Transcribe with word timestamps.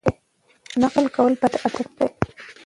نقل 0.81 1.05
کول 1.17 1.33
بد 1.43 1.55
عادت 1.65 1.87
دی. 1.99 2.07